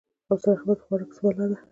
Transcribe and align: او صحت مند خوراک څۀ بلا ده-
او 0.29 0.35
صحت 0.43 0.59
مند 0.67 0.79
خوراک 0.85 1.11
څۀ 1.15 1.19
بلا 1.35 1.45
ده- 1.49 1.55